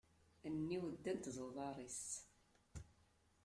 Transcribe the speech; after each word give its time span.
Allen-iw 0.45 0.83
ddant 0.95 1.31
d 1.33 1.35
uḍar-is. 1.45 2.03